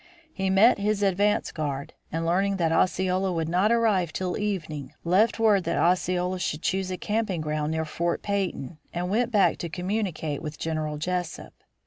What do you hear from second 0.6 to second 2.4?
his advance guard, and